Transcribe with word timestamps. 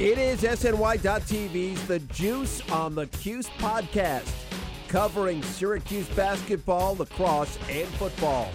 It 0.00 0.16
is 0.16 0.40
SNY.TV's 0.40 1.86
The 1.86 1.98
Juice 1.98 2.62
on 2.70 2.94
the 2.94 3.06
Cuse 3.08 3.50
podcast, 3.58 4.32
covering 4.88 5.42
Syracuse 5.42 6.08
basketball, 6.08 6.96
lacrosse, 6.96 7.58
and 7.68 7.86
football. 7.96 8.50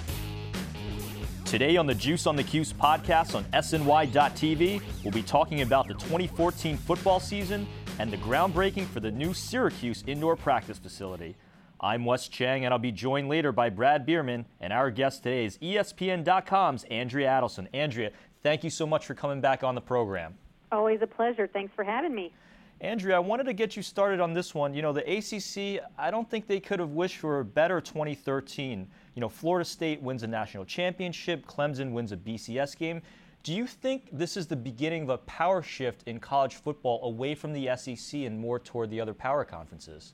Today 1.45 1.77
on 1.77 1.85
the 1.85 1.93
Juice 1.93 2.25
on 2.25 2.35
the 2.35 2.41
Cuse 2.41 2.73
podcast 2.73 3.35
on 3.35 3.43
SNY.TV, 3.53 4.81
we'll 5.03 5.11
be 5.11 5.21
talking 5.21 5.61
about 5.61 5.88
the 5.88 5.93
2014 5.93 6.77
football 6.77 7.19
season 7.19 7.67
and 7.99 8.09
the 8.09 8.17
groundbreaking 8.17 8.88
for 8.88 8.99
the 8.99 9.11
new 9.11 9.31
Syracuse 9.31 10.03
indoor 10.07 10.35
practice 10.35 10.79
facility. 10.79 11.35
I'm 11.79 12.05
Wes 12.05 12.27
Cheng, 12.27 12.66
and 12.66 12.73
I'll 12.73 12.79
be 12.79 12.91
joined 12.91 13.29
later 13.29 13.51
by 13.51 13.69
Brad 13.69 14.03
Bierman, 14.03 14.47
and 14.59 14.73
our 14.73 14.89
guest 14.89 15.21
today 15.21 15.45
is 15.45 15.59
ESPN.com's 15.59 16.85
Andrea 16.85 17.29
Adelson. 17.29 17.67
Andrea, 17.71 18.09
thank 18.41 18.63
you 18.63 18.71
so 18.71 18.88
much 18.88 19.05
for 19.05 19.13
coming 19.13 19.41
back 19.41 19.63
on 19.63 19.75
the 19.75 19.81
program. 19.81 20.39
Always 20.75 21.01
a 21.01 21.07
pleasure. 21.07 21.47
Thanks 21.47 21.73
for 21.73 21.85
having 21.85 22.13
me. 22.13 22.33
Andrea, 22.81 23.15
I 23.15 23.19
wanted 23.19 23.45
to 23.45 23.53
get 23.53 23.77
you 23.77 23.81
started 23.81 24.19
on 24.19 24.33
this 24.33 24.53
one. 24.53 24.73
You 24.73 24.81
know, 24.81 24.91
the 24.91 25.09
ACC, 25.09 25.81
I 25.97 26.11
don't 26.11 26.29
think 26.29 26.47
they 26.47 26.59
could 26.59 26.79
have 26.81 26.89
wished 26.89 27.17
for 27.17 27.39
a 27.39 27.45
better 27.45 27.79
2013. 27.79 28.85
You 29.13 29.21
know, 29.21 29.29
Florida 29.29 29.63
State 29.63 30.01
wins 30.01 30.23
a 30.23 30.27
national 30.27 30.65
championship, 30.65 31.45
Clemson 31.47 31.91
wins 31.91 32.11
a 32.11 32.17
BCS 32.17 32.77
game. 32.77 33.01
Do 33.43 33.53
you 33.53 33.65
think 33.65 34.09
this 34.11 34.35
is 34.35 34.47
the 34.47 34.57
beginning 34.57 35.03
of 35.03 35.09
a 35.09 35.19
power 35.19 35.63
shift 35.63 36.03
in 36.07 36.19
college 36.19 36.55
football 36.55 36.99
away 37.03 37.35
from 37.35 37.53
the 37.53 37.69
SEC 37.77 38.21
and 38.21 38.37
more 38.37 38.59
toward 38.59 38.89
the 38.89 38.99
other 38.99 39.13
power 39.13 39.45
conferences? 39.45 40.13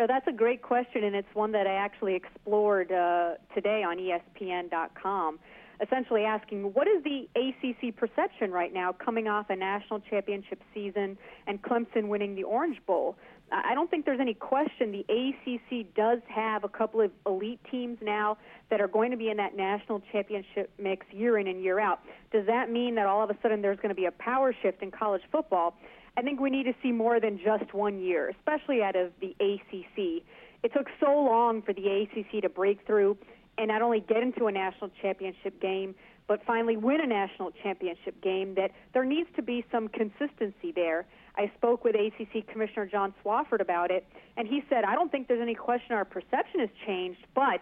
No, 0.00 0.08
that's 0.08 0.26
a 0.26 0.32
great 0.32 0.62
question, 0.62 1.04
and 1.04 1.14
it's 1.14 1.32
one 1.34 1.52
that 1.52 1.68
I 1.68 1.74
actually 1.74 2.16
explored 2.16 2.90
uh, 2.90 3.34
today 3.54 3.84
on 3.84 3.98
ESPN.com 3.98 5.38
essentially 5.80 6.24
asking 6.24 6.72
what 6.72 6.86
is 6.86 7.02
the 7.04 7.28
ACC 7.36 7.94
perception 7.96 8.50
right 8.50 8.72
now 8.72 8.92
coming 8.92 9.28
off 9.28 9.50
a 9.50 9.56
national 9.56 10.00
championship 10.00 10.62
season 10.74 11.16
and 11.46 11.62
Clemson 11.62 12.08
winning 12.08 12.34
the 12.34 12.44
Orange 12.44 12.78
Bowl. 12.86 13.16
I 13.52 13.74
don't 13.74 13.88
think 13.88 14.06
there's 14.06 14.20
any 14.20 14.34
question 14.34 14.90
the 14.90 15.06
ACC 15.08 15.94
does 15.94 16.18
have 16.28 16.64
a 16.64 16.68
couple 16.68 17.00
of 17.00 17.12
elite 17.26 17.60
teams 17.70 17.98
now 18.02 18.38
that 18.70 18.80
are 18.80 18.88
going 18.88 19.12
to 19.12 19.16
be 19.16 19.30
in 19.30 19.36
that 19.36 19.56
national 19.56 20.02
championship 20.10 20.70
mix 20.78 21.06
year 21.12 21.38
in 21.38 21.46
and 21.46 21.62
year 21.62 21.78
out. 21.78 22.00
Does 22.32 22.46
that 22.46 22.70
mean 22.70 22.96
that 22.96 23.06
all 23.06 23.22
of 23.22 23.30
a 23.30 23.36
sudden 23.42 23.62
there's 23.62 23.76
going 23.76 23.90
to 23.90 23.94
be 23.94 24.06
a 24.06 24.12
power 24.12 24.54
shift 24.62 24.82
in 24.82 24.90
college 24.90 25.22
football? 25.30 25.76
I 26.16 26.22
think 26.22 26.40
we 26.40 26.50
need 26.50 26.64
to 26.64 26.74
see 26.82 26.90
more 26.90 27.20
than 27.20 27.38
just 27.38 27.72
one 27.72 28.00
year, 28.00 28.30
especially 28.30 28.82
out 28.82 28.96
of 28.96 29.12
the 29.20 29.36
ACC. 29.38 30.24
It 30.62 30.72
took 30.72 30.86
so 30.98 31.06
long 31.06 31.62
for 31.62 31.72
the 31.72 31.86
ACC 31.86 32.42
to 32.42 32.48
break 32.48 32.84
through 32.86 33.16
and 33.58 33.68
not 33.68 33.82
only 33.82 34.00
get 34.00 34.22
into 34.22 34.46
a 34.46 34.52
national 34.52 34.90
championship 35.00 35.60
game, 35.60 35.94
but 36.28 36.44
finally 36.44 36.76
win 36.76 37.00
a 37.00 37.06
national 37.06 37.52
championship 37.62 38.20
game, 38.22 38.54
that 38.56 38.72
there 38.92 39.04
needs 39.04 39.28
to 39.36 39.42
be 39.42 39.64
some 39.70 39.88
consistency 39.88 40.72
there. 40.74 41.06
I 41.36 41.50
spoke 41.56 41.84
with 41.84 41.94
ACC 41.94 42.46
Commissioner 42.48 42.86
John 42.86 43.14
Swofford 43.24 43.60
about 43.60 43.90
it, 43.90 44.06
and 44.36 44.48
he 44.48 44.62
said, 44.68 44.84
I 44.84 44.94
don't 44.94 45.12
think 45.12 45.28
there's 45.28 45.42
any 45.42 45.54
question 45.54 45.92
our 45.92 46.04
perception 46.04 46.60
has 46.60 46.70
changed, 46.86 47.20
but 47.34 47.60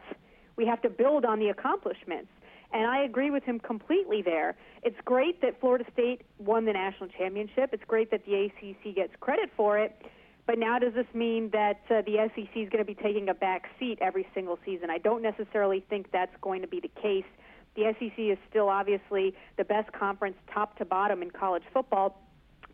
we 0.56 0.66
have 0.66 0.80
to 0.82 0.88
build 0.88 1.24
on 1.24 1.40
the 1.40 1.48
accomplishments. 1.48 2.28
And 2.72 2.86
I 2.86 3.02
agree 3.02 3.30
with 3.30 3.44
him 3.44 3.60
completely 3.60 4.22
there. 4.22 4.56
It's 4.82 4.96
great 5.04 5.40
that 5.42 5.60
Florida 5.60 5.84
State 5.92 6.22
won 6.38 6.64
the 6.64 6.72
national 6.72 7.08
championship. 7.10 7.70
It's 7.72 7.84
great 7.86 8.10
that 8.10 8.24
the 8.24 8.46
ACC 8.46 8.94
gets 8.94 9.12
credit 9.20 9.50
for 9.56 9.78
it. 9.78 9.94
But 10.46 10.58
now, 10.58 10.78
does 10.78 10.92
this 10.92 11.06
mean 11.14 11.50
that 11.52 11.80
uh, 11.90 12.02
the 12.02 12.28
SEC 12.34 12.54
is 12.54 12.68
going 12.68 12.78
to 12.78 12.84
be 12.84 12.94
taking 12.94 13.28
a 13.30 13.34
back 13.34 13.70
seat 13.78 13.98
every 14.02 14.26
single 14.34 14.58
season? 14.64 14.90
I 14.90 14.98
don't 14.98 15.22
necessarily 15.22 15.84
think 15.88 16.10
that's 16.12 16.34
going 16.42 16.60
to 16.60 16.68
be 16.68 16.80
the 16.80 16.90
case. 17.00 17.24
The 17.76 17.94
SEC 17.98 18.18
is 18.18 18.38
still 18.50 18.68
obviously 18.68 19.34
the 19.56 19.64
best 19.64 19.90
conference, 19.92 20.36
top 20.52 20.76
to 20.78 20.84
bottom, 20.84 21.22
in 21.22 21.30
college 21.30 21.62
football. 21.72 22.20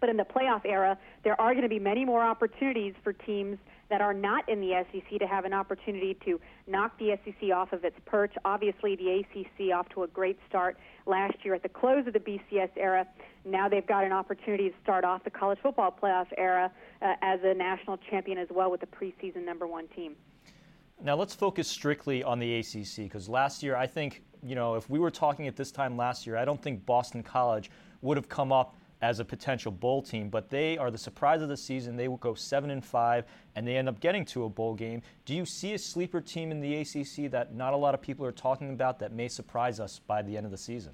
But 0.00 0.08
in 0.08 0.16
the 0.16 0.24
playoff 0.24 0.62
era, 0.64 0.98
there 1.22 1.40
are 1.40 1.52
going 1.52 1.62
to 1.62 1.68
be 1.68 1.78
many 1.78 2.04
more 2.04 2.22
opportunities 2.22 2.94
for 3.04 3.12
teams 3.12 3.58
that 3.90 4.00
are 4.00 4.14
not 4.14 4.48
in 4.48 4.60
the 4.60 4.84
SEC 4.90 5.18
to 5.18 5.26
have 5.26 5.44
an 5.44 5.52
opportunity 5.52 6.16
to 6.24 6.40
knock 6.66 6.96
the 6.98 7.18
SEC 7.24 7.50
off 7.50 7.72
of 7.72 7.84
its 7.84 7.96
perch. 8.06 8.32
Obviously, 8.44 8.96
the 8.96 9.20
ACC 9.20 9.74
off 9.74 9.88
to 9.90 10.04
a 10.04 10.06
great 10.06 10.38
start 10.48 10.78
last 11.06 11.34
year 11.44 11.54
at 11.54 11.62
the 11.62 11.68
close 11.68 12.06
of 12.06 12.12
the 12.12 12.20
BCS 12.20 12.70
era. 12.76 13.06
Now 13.44 13.68
they've 13.68 13.86
got 13.86 14.04
an 14.04 14.12
opportunity 14.12 14.70
to 14.70 14.74
start 14.82 15.04
off 15.04 15.24
the 15.24 15.30
college 15.30 15.58
football 15.60 15.94
playoff 16.02 16.28
era 16.38 16.70
uh, 17.02 17.14
as 17.20 17.40
a 17.42 17.52
national 17.52 17.98
champion 17.98 18.38
as 18.38 18.48
well 18.50 18.70
with 18.70 18.80
the 18.80 18.86
preseason 18.86 19.44
number 19.44 19.66
one 19.66 19.88
team. 19.88 20.14
Now 21.02 21.16
let's 21.16 21.34
focus 21.34 21.66
strictly 21.66 22.22
on 22.22 22.38
the 22.38 22.58
ACC 22.58 22.96
because 22.98 23.28
last 23.28 23.62
year 23.62 23.74
I 23.74 23.86
think 23.86 24.22
you 24.42 24.54
know 24.54 24.74
if 24.74 24.88
we 24.90 24.98
were 24.98 25.10
talking 25.10 25.48
at 25.48 25.56
this 25.56 25.72
time 25.72 25.96
last 25.96 26.26
year 26.26 26.36
I 26.36 26.44
don't 26.44 26.60
think 26.62 26.84
Boston 26.84 27.22
College 27.22 27.70
would 28.02 28.18
have 28.18 28.28
come 28.28 28.52
up 28.52 28.76
as 29.02 29.18
a 29.18 29.24
potential 29.24 29.72
bowl 29.72 30.02
team, 30.02 30.28
but 30.28 30.50
they 30.50 30.76
are 30.76 30.90
the 30.90 30.98
surprise 30.98 31.42
of 31.42 31.48
the 31.48 31.56
season. 31.56 31.96
They 31.96 32.08
will 32.08 32.18
go 32.18 32.34
seven 32.34 32.70
and 32.70 32.84
five, 32.84 33.24
and 33.56 33.66
they 33.66 33.76
end 33.76 33.88
up 33.88 34.00
getting 34.00 34.24
to 34.26 34.44
a 34.44 34.48
bowl 34.48 34.74
game. 34.74 35.02
Do 35.24 35.34
you 35.34 35.46
see 35.46 35.72
a 35.74 35.78
sleeper 35.78 36.20
team 36.20 36.50
in 36.50 36.60
the 36.60 36.76
ACC 36.76 37.30
that 37.30 37.54
not 37.54 37.72
a 37.72 37.76
lot 37.76 37.94
of 37.94 38.02
people 38.02 38.26
are 38.26 38.32
talking 38.32 38.70
about 38.70 38.98
that 38.98 39.12
may 39.12 39.28
surprise 39.28 39.80
us 39.80 40.00
by 40.06 40.22
the 40.22 40.36
end 40.36 40.44
of 40.44 40.52
the 40.52 40.58
season? 40.58 40.92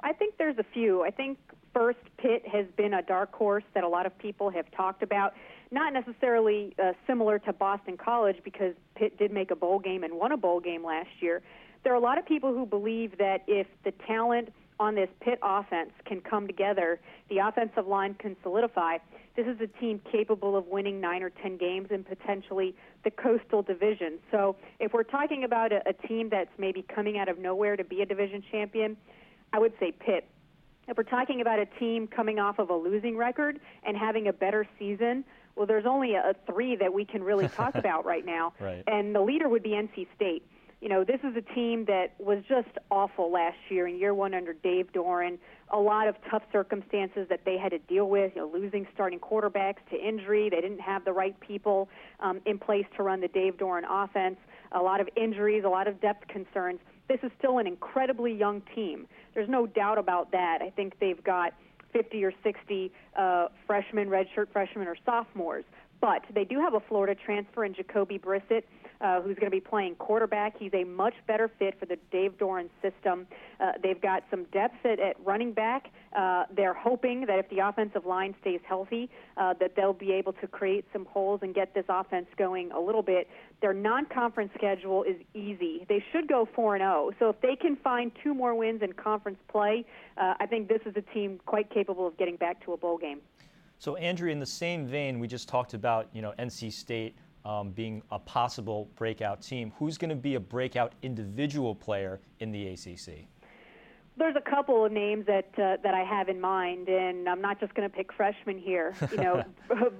I 0.00 0.12
think 0.12 0.36
there's 0.36 0.58
a 0.58 0.64
few. 0.74 1.02
I 1.02 1.10
think 1.10 1.38
first 1.72 2.00
Pitt 2.18 2.46
has 2.48 2.66
been 2.76 2.94
a 2.94 3.02
dark 3.02 3.32
horse 3.32 3.64
that 3.74 3.84
a 3.84 3.88
lot 3.88 4.04
of 4.06 4.16
people 4.18 4.50
have 4.50 4.70
talked 4.72 5.02
about. 5.02 5.34
Not 5.70 5.92
necessarily 5.92 6.74
uh, 6.82 6.92
similar 7.06 7.38
to 7.40 7.52
Boston 7.52 7.96
College 7.96 8.36
because 8.44 8.74
Pitt 8.96 9.16
did 9.18 9.32
make 9.32 9.50
a 9.50 9.56
bowl 9.56 9.78
game 9.78 10.02
and 10.02 10.14
won 10.14 10.32
a 10.32 10.36
bowl 10.36 10.60
game 10.60 10.84
last 10.84 11.08
year. 11.20 11.40
There 11.84 11.92
are 11.92 11.96
a 11.96 12.00
lot 12.00 12.18
of 12.18 12.26
people 12.26 12.52
who 12.52 12.66
believe 12.66 13.18
that 13.18 13.42
if 13.46 13.66
the 13.84 13.92
talent 14.06 14.52
on 14.82 14.96
this 14.96 15.08
Pitt 15.20 15.38
offense 15.42 15.92
can 16.04 16.20
come 16.20 16.48
together, 16.48 16.98
the 17.30 17.38
offensive 17.38 17.86
line 17.86 18.14
can 18.14 18.36
solidify. 18.42 18.98
This 19.36 19.46
is 19.46 19.60
a 19.60 19.68
team 19.80 20.00
capable 20.10 20.56
of 20.56 20.66
winning 20.66 21.00
nine 21.00 21.22
or 21.22 21.30
ten 21.30 21.56
games 21.56 21.88
and 21.90 22.04
potentially 22.04 22.74
the 23.04 23.12
Coastal 23.12 23.62
Division. 23.62 24.18
So, 24.32 24.56
if 24.80 24.92
we're 24.92 25.04
talking 25.04 25.44
about 25.44 25.72
a, 25.72 25.88
a 25.88 25.92
team 25.92 26.28
that's 26.30 26.50
maybe 26.58 26.82
coming 26.82 27.16
out 27.16 27.28
of 27.28 27.38
nowhere 27.38 27.76
to 27.76 27.84
be 27.84 28.02
a 28.02 28.06
division 28.06 28.42
champion, 28.50 28.96
I 29.52 29.60
would 29.60 29.72
say 29.78 29.92
Pitt. 29.92 30.26
If 30.88 30.96
we're 30.96 31.04
talking 31.04 31.40
about 31.40 31.60
a 31.60 31.66
team 31.78 32.08
coming 32.08 32.40
off 32.40 32.58
of 32.58 32.68
a 32.68 32.74
losing 32.74 33.16
record 33.16 33.60
and 33.84 33.96
having 33.96 34.26
a 34.26 34.32
better 34.32 34.66
season, 34.80 35.24
well, 35.54 35.64
there's 35.66 35.86
only 35.86 36.16
a, 36.16 36.30
a 36.30 36.34
three 36.52 36.74
that 36.76 36.92
we 36.92 37.04
can 37.04 37.22
really 37.22 37.46
talk 37.46 37.74
about 37.76 38.04
right 38.04 38.26
now, 38.26 38.52
right. 38.58 38.82
and 38.88 39.14
the 39.14 39.20
leader 39.20 39.48
would 39.48 39.62
be 39.62 39.70
NC 39.70 40.08
State 40.16 40.44
you 40.82 40.88
know, 40.88 41.04
this 41.04 41.20
is 41.22 41.36
a 41.36 41.54
team 41.54 41.84
that 41.84 42.12
was 42.18 42.42
just 42.48 42.76
awful 42.90 43.30
last 43.30 43.56
year 43.68 43.86
in 43.86 43.96
year 43.96 44.12
one 44.12 44.34
under 44.34 44.52
Dave 44.52 44.92
Doeren. 44.92 45.38
A 45.72 45.78
lot 45.78 46.08
of 46.08 46.16
tough 46.28 46.42
circumstances 46.50 47.28
that 47.30 47.44
they 47.44 47.56
had 47.56 47.70
to 47.70 47.78
deal 47.78 48.08
with, 48.08 48.32
you 48.34 48.42
know, 48.42 48.50
losing 48.52 48.88
starting 48.92 49.20
quarterbacks 49.20 49.76
to 49.90 49.96
injury. 49.96 50.50
They 50.50 50.60
didn't 50.60 50.80
have 50.80 51.04
the 51.04 51.12
right 51.12 51.38
people 51.38 51.88
um, 52.18 52.40
in 52.46 52.58
place 52.58 52.84
to 52.96 53.04
run 53.04 53.20
the 53.20 53.28
Dave 53.28 53.58
Doeren 53.58 53.84
offense. 53.88 54.38
A 54.72 54.82
lot 54.82 55.00
of 55.00 55.08
injuries, 55.16 55.62
a 55.64 55.68
lot 55.68 55.86
of 55.86 56.00
depth 56.00 56.26
concerns. 56.26 56.80
This 57.08 57.20
is 57.22 57.30
still 57.38 57.58
an 57.58 57.68
incredibly 57.68 58.34
young 58.34 58.60
team. 58.74 59.06
There's 59.34 59.48
no 59.48 59.68
doubt 59.68 59.98
about 59.98 60.32
that. 60.32 60.58
I 60.62 60.70
think 60.70 60.98
they've 60.98 61.22
got 61.22 61.54
50 61.92 62.24
or 62.24 62.32
60 62.42 62.92
uh, 63.16 63.46
freshmen, 63.68 64.08
redshirt 64.08 64.48
freshmen, 64.52 64.88
or 64.88 64.96
sophomores. 65.06 65.64
But 66.00 66.24
they 66.34 66.44
do 66.44 66.58
have 66.58 66.74
a 66.74 66.80
Florida 66.80 67.14
transfer 67.14 67.64
in 67.64 67.72
Jacoby 67.72 68.18
Brissett 68.18 68.64
uh, 69.02 69.20
who's 69.20 69.36
going 69.36 69.50
to 69.50 69.50
be 69.50 69.60
playing 69.60 69.96
quarterback. 69.96 70.54
He's 70.58 70.72
a 70.74 70.84
much 70.84 71.14
better 71.26 71.50
fit 71.58 71.78
for 71.78 71.86
the 71.86 71.98
Dave 72.10 72.38
Doeren 72.38 72.68
system. 72.80 73.26
Uh, 73.60 73.72
they've 73.82 74.00
got 74.00 74.22
some 74.30 74.44
depth 74.52 74.84
at, 74.84 75.00
at 75.00 75.16
running 75.24 75.52
back. 75.52 75.90
Uh, 76.16 76.44
they're 76.54 76.74
hoping 76.74 77.26
that 77.26 77.38
if 77.38 77.48
the 77.50 77.58
offensive 77.58 78.06
line 78.06 78.34
stays 78.40 78.60
healthy, 78.66 79.10
uh, 79.36 79.54
that 79.58 79.74
they'll 79.74 79.92
be 79.92 80.12
able 80.12 80.32
to 80.34 80.46
create 80.46 80.84
some 80.92 81.04
holes 81.06 81.40
and 81.42 81.54
get 81.54 81.74
this 81.74 81.84
offense 81.88 82.26
going 82.36 82.70
a 82.72 82.80
little 82.80 83.02
bit. 83.02 83.28
Their 83.60 83.74
non-conference 83.74 84.52
schedule 84.54 85.02
is 85.02 85.16
easy. 85.34 85.84
They 85.88 86.04
should 86.12 86.28
go 86.28 86.48
4 86.54 86.76
and 86.76 86.82
0. 86.82 87.10
So 87.18 87.28
if 87.30 87.40
they 87.40 87.56
can 87.56 87.76
find 87.76 88.12
two 88.22 88.34
more 88.34 88.54
wins 88.54 88.82
in 88.82 88.92
conference 88.92 89.38
play, 89.48 89.84
uh, 90.16 90.34
I 90.38 90.46
think 90.46 90.68
this 90.68 90.80
is 90.86 90.94
a 90.96 91.02
team 91.12 91.40
quite 91.46 91.70
capable 91.70 92.06
of 92.06 92.16
getting 92.16 92.36
back 92.36 92.64
to 92.64 92.72
a 92.72 92.76
bowl 92.76 92.98
game. 92.98 93.20
So 93.78 93.96
Andrea, 93.96 94.32
in 94.32 94.38
the 94.38 94.46
same 94.46 94.86
vein, 94.86 95.18
we 95.18 95.26
just 95.26 95.48
talked 95.48 95.74
about 95.74 96.08
you 96.12 96.22
know 96.22 96.32
NC 96.38 96.72
State 96.72 97.16
um, 97.44 97.70
being 97.70 98.02
a 98.10 98.18
possible 98.18 98.88
breakout 98.96 99.42
team. 99.42 99.72
Who's 99.78 99.98
going 99.98 100.10
to 100.10 100.16
be 100.16 100.34
a 100.34 100.40
breakout 100.40 100.94
individual 101.02 101.74
player 101.74 102.20
in 102.40 102.52
the 102.52 102.68
ACC? 102.68 103.26
There's 104.16 104.36
a 104.36 104.50
couple 104.50 104.84
of 104.84 104.92
names 104.92 105.24
that 105.26 105.48
uh, 105.56 105.78
that 105.82 105.94
I 105.94 106.04
have 106.04 106.28
in 106.28 106.38
mind, 106.38 106.88
and 106.88 107.26
I'm 107.26 107.40
not 107.40 107.58
just 107.58 107.72
going 107.74 107.88
to 107.88 107.94
pick 107.94 108.12
freshmen 108.12 108.58
here. 108.58 108.94
You 109.10 109.16
know, 109.18 109.42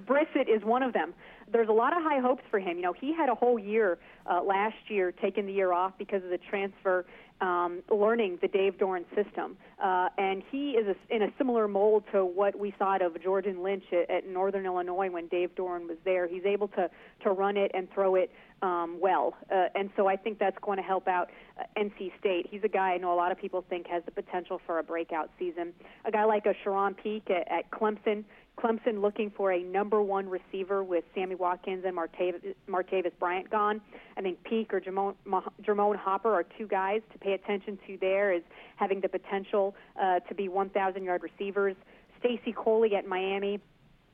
Brissett 0.05 0.47
is 0.47 0.63
one 0.63 0.83
of 0.83 0.93
them. 0.93 1.13
There's 1.51 1.69
a 1.69 1.73
lot 1.73 1.97
of 1.97 2.03
high 2.03 2.19
hopes 2.19 2.43
for 2.51 2.59
him. 2.59 2.77
You 2.77 2.83
know, 2.83 2.93
he 2.93 3.13
had 3.13 3.29
a 3.29 3.35
whole 3.35 3.57
year 3.57 3.97
uh, 4.27 4.41
last 4.43 4.75
year, 4.87 5.11
taking 5.11 5.45
the 5.45 5.53
year 5.53 5.71
off 5.73 5.93
because 5.97 6.23
of 6.23 6.29
the 6.29 6.37
transfer, 6.37 7.05
um, 7.41 7.81
learning 7.91 8.39
the 8.41 8.47
Dave 8.47 8.77
Doeren 8.77 9.05
system, 9.15 9.57
uh, 9.83 10.09
and 10.17 10.43
he 10.51 10.71
is 10.71 10.87
a, 10.87 11.15
in 11.15 11.23
a 11.23 11.27
similar 11.37 11.67
mold 11.67 12.03
to 12.11 12.25
what 12.25 12.57
we 12.57 12.73
saw 12.77 12.93
of 12.97 13.21
Jordan 13.21 13.63
Lynch 13.63 13.83
at, 13.91 14.09
at 14.09 14.27
Northern 14.27 14.65
Illinois 14.65 15.09
when 15.09 15.27
Dave 15.27 15.55
Doeren 15.55 15.87
was 15.87 15.97
there. 16.05 16.27
He's 16.27 16.45
able 16.45 16.67
to 16.69 16.89
to 17.23 17.31
run 17.31 17.57
it 17.57 17.71
and 17.73 17.91
throw 17.91 18.15
it 18.15 18.31
um, 18.61 18.97
well, 19.01 19.35
uh, 19.51 19.65
and 19.75 19.89
so 19.97 20.07
I 20.07 20.15
think 20.15 20.39
that's 20.39 20.57
going 20.61 20.77
to 20.77 20.83
help 20.83 21.07
out 21.07 21.29
uh, 21.59 21.63
NC 21.77 22.11
State. 22.19 22.47
He's 22.49 22.63
a 22.63 22.69
guy 22.69 22.93
I 22.93 22.97
know 22.97 23.13
a 23.13 23.15
lot 23.15 23.31
of 23.31 23.37
people 23.37 23.65
think 23.69 23.87
has 23.87 24.03
the 24.05 24.11
potential 24.11 24.61
for 24.65 24.79
a 24.79 24.83
breakout 24.83 25.29
season. 25.37 25.73
A 26.05 26.11
guy 26.11 26.23
like 26.23 26.45
a 26.45 26.53
Charone 26.63 26.95
Peake 26.95 27.29
at, 27.29 27.51
at 27.51 27.71
Clemson. 27.71 28.23
Clemson 28.57 29.01
looking 29.01 29.31
for 29.35 29.51
a 29.51 29.61
number 29.63 30.01
one 30.01 30.29
receiver 30.29 30.83
with 30.83 31.03
Sammy 31.13 31.35
Watkins 31.35 31.83
and 31.85 31.97
Martavis, 31.97 32.53
Martavis 32.69 33.11
Bryant 33.19 33.49
gone. 33.49 33.81
I 34.17 34.21
think 34.21 34.43
Peake 34.43 34.73
or 34.73 34.79
Germone, 34.79 35.15
Germone 35.61 35.97
Hopper 35.97 36.33
are 36.33 36.45
two 36.57 36.67
guys 36.67 37.01
to 37.11 37.19
pay 37.19 37.33
attention 37.33 37.77
to 37.87 37.97
there 37.99 38.31
as 38.31 38.43
having 38.75 39.01
the 39.01 39.09
potential 39.09 39.75
uh, 40.01 40.19
to 40.19 40.35
be 40.35 40.47
1,000 40.47 41.03
yard 41.03 41.23
receivers. 41.23 41.75
Stacy 42.19 42.53
Coley 42.53 42.95
at 42.95 43.05
Miami 43.05 43.59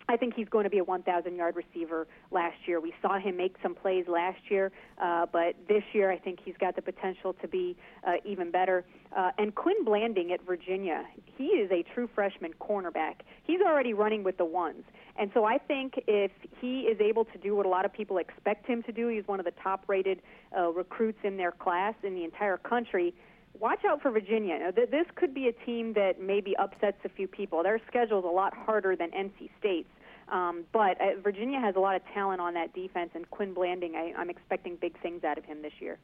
I 0.09 0.17
think 0.17 0.33
he's 0.33 0.49
going 0.49 0.63
to 0.63 0.71
be 0.71 0.79
a 0.79 0.83
1,000 0.83 1.35
yard 1.35 1.55
receiver 1.55 2.07
last 2.31 2.57
year. 2.65 2.81
We 2.81 2.95
saw 2.99 3.19
him 3.19 3.37
make 3.37 3.55
some 3.61 3.75
plays 3.75 4.05
last 4.07 4.39
year, 4.49 4.71
uh, 4.99 5.27
but 5.31 5.55
this 5.67 5.83
year 5.93 6.11
I 6.11 6.17
think 6.17 6.39
he's 6.43 6.55
got 6.59 6.75
the 6.75 6.81
potential 6.81 7.33
to 7.33 7.47
be 7.47 7.77
uh, 8.05 8.13
even 8.25 8.49
better. 8.49 8.85
Uh, 9.15 9.29
and 9.37 9.53
Quin 9.53 9.85
Blanding 9.85 10.31
at 10.31 10.43
Virginia, 10.43 11.05
he 11.37 11.45
is 11.45 11.69
a 11.71 11.83
true 11.93 12.09
freshman 12.15 12.53
cornerback. 12.59 13.17
He's 13.43 13.61
already 13.61 13.93
running 13.93 14.23
with 14.23 14.37
the 14.37 14.45
ones. 14.45 14.83
And 15.15 15.29
so 15.35 15.45
I 15.45 15.59
think 15.59 15.93
if 16.07 16.31
he 16.59 16.81
is 16.81 16.99
able 16.99 17.25
to 17.25 17.37
do 17.37 17.55
what 17.55 17.67
a 17.67 17.69
lot 17.69 17.85
of 17.85 17.93
people 17.93 18.17
expect 18.17 18.65
him 18.65 18.81
to 18.83 18.91
do, 18.91 19.09
he's 19.09 19.27
one 19.27 19.39
of 19.39 19.45
the 19.45 19.53
top 19.61 19.83
rated 19.87 20.23
uh, 20.57 20.71
recruits 20.71 21.19
in 21.23 21.37
their 21.37 21.51
class 21.51 21.93
in 22.01 22.15
the 22.15 22.23
entire 22.23 22.57
country 22.57 23.13
watch 23.59 23.83
out 23.85 24.01
for 24.01 24.11
Virginia. 24.11 24.57
Now, 24.59 24.71
th- 24.71 24.89
this 24.89 25.05
could 25.15 25.33
be 25.33 25.47
a 25.47 25.65
team 25.65 25.93
that 25.93 26.21
maybe 26.21 26.55
upsets 26.57 26.97
a 27.03 27.09
few 27.09 27.27
people. 27.27 27.63
Their 27.63 27.81
schedule 27.87 28.19
is 28.19 28.25
a 28.25 28.27
lot 28.27 28.53
harder 28.55 28.95
than 28.95 29.11
NC 29.11 29.49
State's. 29.59 29.89
Um, 30.31 30.65
but 30.71 30.99
uh, 31.01 31.19
Virginia 31.23 31.59
has 31.59 31.75
a 31.75 31.79
lot 31.79 31.95
of 31.95 32.01
talent 32.13 32.41
on 32.41 32.53
that 32.53 32.73
defense, 32.73 33.11
and 33.15 33.29
Quin 33.29 33.53
Blanding, 33.53 33.95
I, 33.95 34.13
I'm 34.17 34.29
expecting 34.29 34.75
big 34.75 34.99
things 35.01 35.23
out 35.23 35.37
of 35.37 35.45
him 35.45 35.61
this 35.61 35.73
year. 35.79 35.97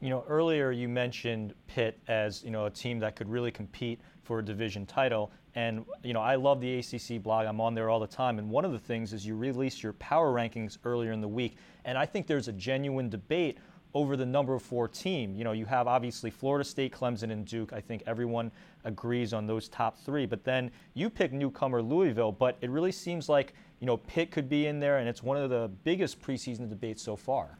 You 0.00 0.08
know, 0.08 0.24
earlier 0.28 0.70
you 0.70 0.88
mentioned 0.88 1.54
Pitt 1.66 1.98
as 2.08 2.42
you 2.42 2.50
know 2.50 2.66
a 2.66 2.70
team 2.70 2.98
that 3.00 3.16
could 3.16 3.28
really 3.28 3.50
compete 3.50 4.00
for 4.22 4.38
a 4.38 4.44
division 4.44 4.86
title, 4.86 5.30
and 5.54 5.84
you 6.02 6.14
know 6.14 6.20
I 6.20 6.36
love 6.36 6.60
the 6.60 6.78
ACC 6.78 7.22
blog. 7.22 7.46
I'm 7.46 7.60
on 7.60 7.74
there 7.74 7.90
all 7.90 8.00
the 8.00 8.06
time, 8.06 8.38
and 8.38 8.48
one 8.48 8.64
of 8.64 8.72
the 8.72 8.78
things 8.78 9.12
is 9.12 9.26
you 9.26 9.36
released 9.36 9.82
your 9.82 9.92
power 9.94 10.32
rankings 10.32 10.78
earlier 10.84 11.12
in 11.12 11.20
the 11.20 11.28
week, 11.28 11.56
and 11.84 11.98
I 11.98 12.06
think 12.06 12.26
there's 12.26 12.48
a 12.48 12.52
genuine 12.52 13.10
debate 13.10 13.58
over 13.94 14.16
the 14.16 14.26
number 14.26 14.58
four 14.58 14.88
team. 14.88 15.34
You 15.34 15.44
know, 15.44 15.52
you 15.52 15.66
have 15.66 15.86
obviously 15.86 16.30
Florida 16.30 16.64
State, 16.64 16.92
Clemson, 16.92 17.30
and 17.30 17.44
Duke. 17.44 17.72
I 17.72 17.80
think 17.80 18.02
everyone 18.06 18.50
agrees 18.84 19.32
on 19.32 19.46
those 19.46 19.68
top 19.68 19.98
three. 19.98 20.26
But 20.26 20.44
then 20.44 20.70
you 20.94 21.10
pick 21.10 21.32
newcomer 21.32 21.82
Louisville, 21.82 22.32
but 22.32 22.56
it 22.60 22.70
really 22.70 22.92
seems 22.92 23.28
like 23.28 23.54
you 23.80 23.86
know, 23.86 23.96
Pitt 23.96 24.30
could 24.30 24.48
be 24.48 24.66
in 24.66 24.78
there, 24.78 24.98
and 24.98 25.08
it's 25.08 25.22
one 25.22 25.38
of 25.38 25.48
the 25.48 25.70
biggest 25.84 26.20
preseason 26.20 26.68
debates 26.68 27.02
so 27.02 27.16
far. 27.16 27.58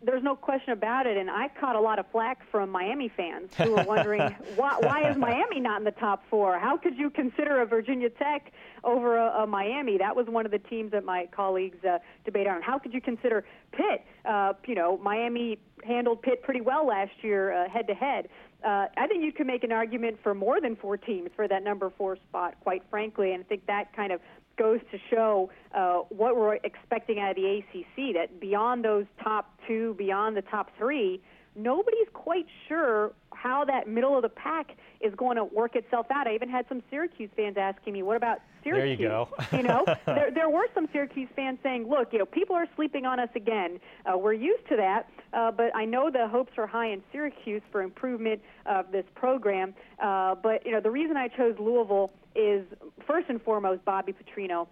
There's 0.00 0.22
no 0.22 0.36
question 0.36 0.72
about 0.72 1.06
it, 1.06 1.16
and 1.16 1.28
I 1.28 1.48
caught 1.60 1.74
a 1.74 1.80
lot 1.80 1.98
of 1.98 2.06
flack 2.12 2.48
from 2.52 2.70
Miami 2.70 3.08
fans 3.08 3.52
who 3.56 3.72
were 3.72 3.82
wondering 3.82 4.20
why, 4.56 4.78
why 4.78 5.10
is 5.10 5.16
Miami 5.16 5.58
not 5.58 5.80
in 5.80 5.84
the 5.84 5.90
top 5.90 6.22
four? 6.30 6.56
How 6.56 6.76
could 6.76 6.96
you 6.96 7.10
consider 7.10 7.60
a 7.62 7.66
Virginia 7.66 8.08
Tech 8.08 8.52
over 8.84 9.16
a, 9.16 9.42
a 9.42 9.46
Miami? 9.46 9.98
That 9.98 10.14
was 10.14 10.26
one 10.28 10.46
of 10.46 10.52
the 10.52 10.60
teams 10.60 10.92
that 10.92 11.04
my 11.04 11.26
colleagues 11.32 11.84
uh, 11.84 11.98
debate 12.24 12.46
on. 12.46 12.62
How 12.62 12.78
could 12.78 12.94
you 12.94 13.00
consider 13.00 13.44
Pitt? 13.72 14.04
Uh, 14.24 14.52
you 14.68 14.76
know, 14.76 14.98
Miami 14.98 15.58
handled 15.84 16.22
Pitt 16.22 16.44
pretty 16.44 16.60
well 16.60 16.86
last 16.86 17.12
year, 17.22 17.68
head 17.68 17.88
to 17.88 17.94
head. 17.94 18.28
I 18.64 19.06
think 19.08 19.24
you 19.24 19.32
could 19.32 19.46
make 19.46 19.64
an 19.64 19.72
argument 19.72 20.18
for 20.22 20.34
more 20.34 20.60
than 20.60 20.76
four 20.76 20.96
teams 20.96 21.30
for 21.34 21.48
that 21.48 21.62
number 21.62 21.90
four 21.96 22.16
spot, 22.16 22.54
quite 22.62 22.82
frankly, 22.90 23.32
and 23.32 23.44
I 23.44 23.46
think 23.46 23.66
that 23.66 23.94
kind 23.94 24.12
of 24.12 24.20
goes 24.58 24.80
to 24.90 24.98
show 25.10 25.50
uh, 25.74 25.98
what 26.08 26.36
we're 26.36 26.56
expecting 26.56 27.18
out 27.20 27.30
of 27.30 27.36
the 27.36 27.58
ACC. 27.58 28.14
That 28.14 28.40
beyond 28.40 28.84
those 28.84 29.06
top 29.22 29.58
two, 29.66 29.94
beyond 29.94 30.36
the 30.36 30.42
top 30.42 30.70
three, 30.76 31.22
nobody's 31.56 32.08
quite 32.12 32.46
sure 32.68 33.12
how 33.32 33.64
that 33.64 33.88
middle 33.88 34.16
of 34.16 34.22
the 34.22 34.28
pack 34.28 34.76
is 35.00 35.14
going 35.14 35.36
to 35.36 35.44
work 35.44 35.76
itself 35.76 36.06
out. 36.10 36.26
I 36.26 36.34
even 36.34 36.48
had 36.48 36.66
some 36.68 36.82
Syracuse 36.90 37.30
fans 37.36 37.56
asking 37.56 37.92
me, 37.92 38.02
"What 38.02 38.16
about 38.16 38.38
Syracuse?" 38.64 38.98
There 38.98 39.08
you 39.08 39.08
go. 39.08 39.28
you 39.56 39.62
know, 39.62 39.84
there, 40.06 40.30
there 40.32 40.50
were 40.50 40.66
some 40.74 40.88
Syracuse 40.92 41.28
fans 41.36 41.58
saying, 41.62 41.88
"Look, 41.88 42.12
you 42.12 42.18
know, 42.18 42.26
people 42.26 42.56
are 42.56 42.66
sleeping 42.74 43.06
on 43.06 43.20
us 43.20 43.30
again. 43.34 43.78
Uh, 44.04 44.18
we're 44.18 44.32
used 44.32 44.66
to 44.68 44.76
that, 44.76 45.08
uh, 45.32 45.50
but 45.52 45.74
I 45.76 45.84
know 45.84 46.10
the 46.10 46.26
hopes 46.28 46.52
are 46.58 46.66
high 46.66 46.88
in 46.88 47.02
Syracuse 47.12 47.62
for 47.70 47.82
improvement 47.82 48.40
of 48.66 48.90
this 48.90 49.04
program. 49.14 49.74
Uh, 50.02 50.34
but 50.34 50.64
you 50.66 50.72
know, 50.72 50.80
the 50.80 50.90
reason 50.90 51.16
I 51.16 51.28
chose 51.28 51.54
Louisville 51.58 52.10
is 52.38 52.64
first 53.06 53.28
and 53.28 53.42
foremost 53.42 53.84
Bobby 53.84 54.12
Petrino. 54.12 54.68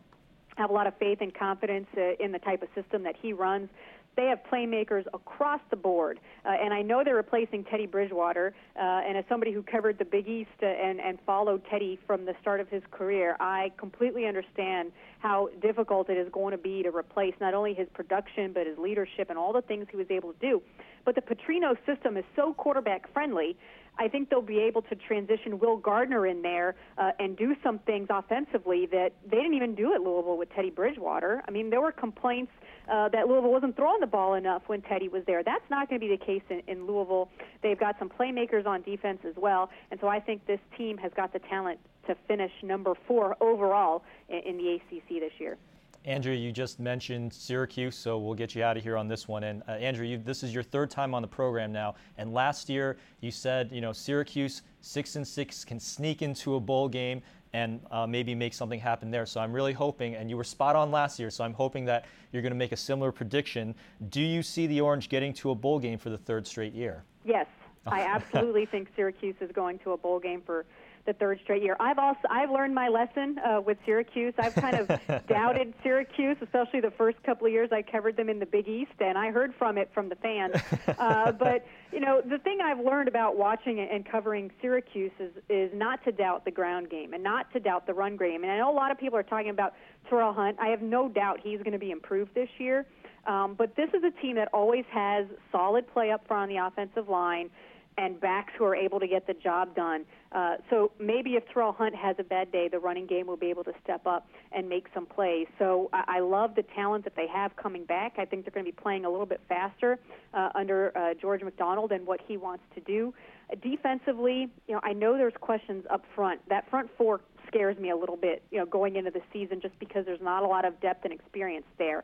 I 0.56 0.62
have 0.62 0.70
a 0.70 0.72
lot 0.72 0.86
of 0.86 0.96
faith 0.98 1.18
and 1.20 1.34
confidence 1.34 1.86
uh, 1.96 2.12
in 2.18 2.32
the 2.32 2.38
type 2.38 2.62
of 2.62 2.68
system 2.74 3.02
that 3.02 3.14
he 3.20 3.32
runs 3.32 3.68
they 4.16 4.26
have 4.26 4.40
playmakers 4.50 5.04
across 5.12 5.60
the 5.70 5.76
board. 5.76 6.18
Uh, 6.44 6.48
and 6.48 6.72
I 6.72 6.82
know 6.82 7.02
they're 7.04 7.14
replacing 7.14 7.64
Teddy 7.64 7.86
Bridgewater. 7.86 8.54
Uh, 8.74 8.80
and 8.80 9.16
as 9.16 9.24
somebody 9.28 9.52
who 9.52 9.62
covered 9.62 9.98
the 9.98 10.04
Big 10.04 10.26
East 10.26 10.50
uh, 10.62 10.66
and, 10.66 11.00
and 11.00 11.18
followed 11.26 11.62
Teddy 11.70 11.98
from 12.06 12.24
the 12.24 12.34
start 12.40 12.60
of 12.60 12.68
his 12.68 12.82
career, 12.90 13.36
I 13.38 13.72
completely 13.76 14.26
understand 14.26 14.92
how 15.18 15.50
difficult 15.60 16.08
it 16.08 16.16
is 16.16 16.28
going 16.32 16.52
to 16.52 16.58
be 16.58 16.82
to 16.82 16.90
replace 16.90 17.34
not 17.40 17.54
only 17.54 17.74
his 17.74 17.88
production, 17.92 18.52
but 18.52 18.66
his 18.66 18.78
leadership 18.78 19.28
and 19.28 19.38
all 19.38 19.52
the 19.52 19.62
things 19.62 19.86
he 19.90 19.96
was 19.96 20.10
able 20.10 20.32
to 20.32 20.38
do. 20.38 20.62
But 21.04 21.14
the 21.14 21.20
Petrino 21.20 21.76
system 21.86 22.16
is 22.16 22.24
so 22.34 22.54
quarterback 22.54 23.12
friendly 23.12 23.56
I 23.98 24.08
think 24.08 24.30
they'll 24.30 24.42
be 24.42 24.60
able 24.60 24.82
to 24.82 24.94
transition 24.94 25.58
Will 25.58 25.76
Gardner 25.76 26.26
in 26.26 26.42
there 26.42 26.74
uh, 26.98 27.12
and 27.18 27.36
do 27.36 27.54
some 27.62 27.78
things 27.80 28.08
offensively 28.10 28.86
that 28.86 29.12
they 29.24 29.36
didn't 29.38 29.54
even 29.54 29.74
do 29.74 29.94
at 29.94 30.00
Louisville 30.00 30.36
with 30.36 30.52
Teddy 30.54 30.70
Bridgewater. 30.70 31.42
I 31.46 31.50
mean, 31.50 31.70
there 31.70 31.80
were 31.80 31.92
complaints 31.92 32.52
uh, 32.88 33.08
that 33.08 33.26
Louisville 33.26 33.50
wasn't 33.50 33.76
throwing 33.76 34.00
the 34.00 34.06
ball 34.06 34.34
enough 34.34 34.62
when 34.66 34.82
Teddy 34.82 35.08
was 35.08 35.22
there. 35.26 35.42
That's 35.42 35.68
not 35.70 35.88
going 35.88 36.00
to 36.00 36.06
be 36.06 36.14
the 36.14 36.24
case 36.24 36.42
in, 36.50 36.62
in 36.66 36.86
Louisville. 36.86 37.28
They've 37.62 37.78
got 37.78 37.98
some 37.98 38.08
playmakers 38.08 38.66
on 38.66 38.82
defense 38.82 39.20
as 39.26 39.34
well, 39.36 39.70
and 39.90 39.98
so 40.00 40.08
I 40.08 40.20
think 40.20 40.46
this 40.46 40.60
team 40.76 40.98
has 40.98 41.12
got 41.16 41.32
the 41.32 41.40
talent 41.40 41.80
to 42.06 42.16
finish 42.28 42.52
number 42.62 42.94
four 43.08 43.36
overall 43.40 44.02
in, 44.28 44.38
in 44.38 44.56
the 44.58 44.74
ACC 44.74 45.20
this 45.20 45.32
year. 45.38 45.56
Andrea, 46.06 46.36
you 46.36 46.52
just 46.52 46.78
mentioned 46.78 47.32
Syracuse, 47.32 47.96
so 47.96 48.16
we'll 48.16 48.36
get 48.36 48.54
you 48.54 48.62
out 48.62 48.76
of 48.76 48.84
here 48.84 48.96
on 48.96 49.08
this 49.08 49.26
one. 49.26 49.42
And 49.42 49.62
uh, 49.68 49.72
Andrea, 49.72 50.12
you, 50.12 50.18
this 50.18 50.44
is 50.44 50.54
your 50.54 50.62
third 50.62 50.88
time 50.88 51.14
on 51.14 51.20
the 51.20 51.26
program 51.28 51.72
now. 51.72 51.96
And 52.16 52.32
last 52.32 52.68
year, 52.68 52.96
you 53.20 53.32
said, 53.32 53.70
you 53.72 53.80
know, 53.80 53.92
Syracuse 53.92 54.62
six 54.82 55.16
and 55.16 55.26
six 55.26 55.64
can 55.64 55.80
sneak 55.80 56.22
into 56.22 56.54
a 56.54 56.60
bowl 56.60 56.88
game 56.88 57.22
and 57.52 57.80
uh, 57.90 58.06
maybe 58.06 58.36
make 58.36 58.54
something 58.54 58.78
happen 58.78 59.10
there. 59.10 59.26
So 59.26 59.40
I'm 59.40 59.52
really 59.52 59.72
hoping, 59.72 60.14
and 60.14 60.30
you 60.30 60.36
were 60.36 60.44
spot 60.44 60.76
on 60.76 60.92
last 60.92 61.18
year. 61.18 61.28
So 61.28 61.42
I'm 61.42 61.54
hoping 61.54 61.84
that 61.86 62.04
you're 62.30 62.42
going 62.42 62.52
to 62.52 62.58
make 62.58 62.72
a 62.72 62.76
similar 62.76 63.10
prediction. 63.10 63.74
Do 64.08 64.20
you 64.20 64.44
see 64.44 64.68
the 64.68 64.80
Orange 64.80 65.08
getting 65.08 65.32
to 65.34 65.50
a 65.50 65.56
bowl 65.56 65.80
game 65.80 65.98
for 65.98 66.10
the 66.10 66.18
third 66.18 66.46
straight 66.46 66.72
year? 66.72 67.02
Yes, 67.24 67.46
I 67.84 68.02
absolutely 68.06 68.66
think 68.66 68.90
Syracuse 68.94 69.36
is 69.40 69.50
going 69.50 69.80
to 69.80 69.92
a 69.92 69.96
bowl 69.96 70.20
game 70.20 70.42
for 70.46 70.66
the 71.06 71.12
third 71.14 71.40
straight 71.42 71.62
year. 71.62 71.76
I've 71.80 71.98
also 71.98 72.20
I've 72.28 72.50
learned 72.50 72.74
my 72.74 72.88
lesson 72.88 73.38
uh, 73.38 73.60
with 73.60 73.78
Syracuse. 73.84 74.34
I've 74.38 74.54
kind 74.54 74.76
of 74.76 75.26
doubted 75.28 75.72
Syracuse, 75.82 76.36
especially 76.42 76.80
the 76.80 76.90
first 76.90 77.22
couple 77.22 77.46
of 77.46 77.52
years 77.52 77.70
I 77.72 77.82
covered 77.82 78.16
them 78.16 78.28
in 78.28 78.38
the 78.38 78.46
Big 78.46 78.68
East, 78.68 78.92
and 79.00 79.16
I 79.16 79.30
heard 79.30 79.54
from 79.58 79.78
it 79.78 79.90
from 79.94 80.08
the 80.08 80.16
fans. 80.16 80.54
Uh, 80.98 81.30
but 81.30 81.66
you 81.92 82.00
know, 82.00 82.22
the 82.22 82.38
thing 82.38 82.58
I've 82.62 82.80
learned 82.80 83.08
about 83.08 83.36
watching 83.36 83.80
and 83.80 84.04
covering 84.04 84.50
Syracuse 84.60 85.12
is 85.18 85.32
is 85.48 85.70
not 85.74 86.02
to 86.04 86.12
doubt 86.12 86.44
the 86.44 86.50
ground 86.50 86.90
game 86.90 87.12
and 87.12 87.22
not 87.22 87.52
to 87.52 87.60
doubt 87.60 87.86
the 87.86 87.94
run 87.94 88.16
game. 88.16 88.42
And 88.42 88.50
I 88.50 88.58
know 88.58 88.70
a 88.70 88.74
lot 88.74 88.90
of 88.90 88.98
people 88.98 89.18
are 89.18 89.22
talking 89.22 89.50
about 89.50 89.74
Terrel 90.08 90.34
Hunt. 90.34 90.56
I 90.60 90.68
have 90.68 90.82
no 90.82 91.08
doubt 91.08 91.40
he's 91.42 91.58
going 91.58 91.72
to 91.72 91.78
be 91.78 91.90
improved 91.90 92.34
this 92.34 92.48
year. 92.58 92.86
Um, 93.26 93.54
but 93.54 93.74
this 93.76 93.88
is 93.90 94.02
a 94.04 94.10
team 94.22 94.36
that 94.36 94.48
always 94.52 94.84
has 94.90 95.26
solid 95.50 95.86
play 95.92 96.10
up 96.10 96.26
front 96.26 96.44
on 96.44 96.56
the 96.56 96.64
offensive 96.64 97.08
line 97.08 97.50
and 97.98 98.20
backs 98.20 98.52
who 98.58 98.64
are 98.64 98.76
able 98.76 99.00
to 99.00 99.06
get 99.06 99.26
the 99.26 99.34
job 99.34 99.74
done. 99.74 100.04
Uh, 100.32 100.56
so 100.68 100.92
maybe 100.98 101.30
if 101.30 101.44
Terrel 101.48 101.74
Hunt 101.74 101.94
has 101.94 102.16
a 102.18 102.24
bad 102.24 102.52
day, 102.52 102.68
the 102.68 102.78
running 102.78 103.06
game 103.06 103.26
will 103.26 103.36
be 103.36 103.48
able 103.48 103.64
to 103.64 103.72
step 103.82 104.06
up 104.06 104.28
and 104.52 104.68
make 104.68 104.86
some 104.92 105.06
plays. 105.06 105.46
So 105.58 105.88
I, 105.92 106.16
I 106.16 106.20
love 106.20 106.54
the 106.54 106.62
talent 106.62 107.04
that 107.04 107.16
they 107.16 107.26
have 107.26 107.56
coming 107.56 107.84
back. 107.84 108.14
I 108.18 108.24
think 108.24 108.44
they're 108.44 108.52
going 108.52 108.66
to 108.66 108.72
be 108.72 108.80
playing 108.80 109.04
a 109.04 109.10
little 109.10 109.26
bit 109.26 109.40
faster 109.48 109.98
uh, 110.34 110.50
under 110.54 110.96
uh, 110.96 111.14
George 111.14 111.42
McDonald 111.42 111.92
and 111.92 112.06
what 112.06 112.20
he 112.26 112.36
wants 112.36 112.64
to 112.74 112.80
do. 112.82 113.14
Defensively, 113.62 114.50
you 114.66 114.74
know, 114.74 114.80
I 114.82 114.92
know 114.92 115.16
there's 115.16 115.32
questions 115.40 115.84
up 115.88 116.04
front. 116.14 116.40
That 116.48 116.68
front 116.68 116.90
four 116.98 117.20
scares 117.46 117.78
me 117.78 117.90
a 117.90 117.96
little 117.96 118.16
bit, 118.16 118.42
you 118.50 118.58
know, 118.58 118.66
going 118.66 118.96
into 118.96 119.10
the 119.10 119.22
season 119.32 119.60
just 119.60 119.78
because 119.78 120.04
there's 120.04 120.20
not 120.20 120.42
a 120.42 120.46
lot 120.46 120.64
of 120.64 120.80
depth 120.80 121.04
and 121.04 121.12
experience 121.14 121.66
there. 121.78 122.02